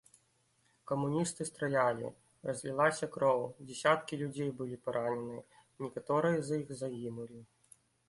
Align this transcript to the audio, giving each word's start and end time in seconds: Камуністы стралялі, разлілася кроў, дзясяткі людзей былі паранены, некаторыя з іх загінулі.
Камуністы 0.91 1.45
стралялі, 1.49 2.07
разлілася 2.49 3.11
кроў, 3.17 3.45
дзясяткі 3.67 4.21
людзей 4.25 4.51
былі 4.63 4.83
паранены, 4.89 5.39
некаторыя 5.87 6.37
з 6.53 6.63
іх 6.67 6.77
загінулі. 6.85 7.39